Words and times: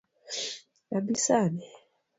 Abi 0.95 1.15
sani? 1.25 1.67